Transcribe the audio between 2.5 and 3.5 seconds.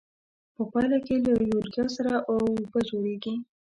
اوبه جوړیږي.